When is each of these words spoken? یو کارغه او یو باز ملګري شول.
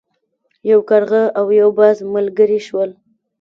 یو 0.71 0.79
کارغه 0.89 1.23
او 1.39 1.45
یو 1.59 1.69
باز 1.79 1.97
ملګري 2.13 2.59
شول. 2.67 2.89